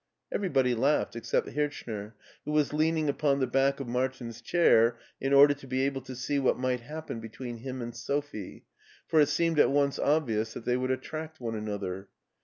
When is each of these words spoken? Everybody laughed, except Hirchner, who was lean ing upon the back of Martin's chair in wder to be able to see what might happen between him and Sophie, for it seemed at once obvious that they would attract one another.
Everybody 0.31 0.73
laughed, 0.73 1.15
except 1.15 1.49
Hirchner, 1.49 2.13
who 2.43 2.51
was 2.51 2.73
lean 2.73 2.97
ing 2.97 3.07
upon 3.07 3.39
the 3.39 3.45
back 3.45 3.79
of 3.79 3.87
Martin's 3.87 4.41
chair 4.41 4.97
in 5.19 5.31
wder 5.31 5.55
to 5.55 5.67
be 5.67 5.81
able 5.81 6.01
to 6.01 6.15
see 6.15 6.39
what 6.39 6.57
might 6.57 6.79
happen 6.79 7.19
between 7.19 7.57
him 7.57 7.83
and 7.83 7.95
Sophie, 7.95 8.65
for 9.07 9.19
it 9.21 9.29
seemed 9.29 9.59
at 9.59 9.69
once 9.69 9.99
obvious 9.99 10.55
that 10.55 10.65
they 10.65 10.75
would 10.75 10.89
attract 10.89 11.39
one 11.39 11.53
another. 11.53 12.07